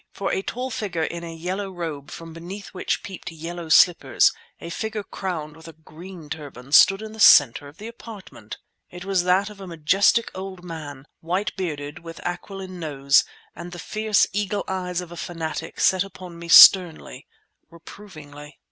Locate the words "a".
0.33-0.41, 1.23-1.31, 4.59-4.71, 5.67-5.73, 9.61-9.67, 15.11-15.15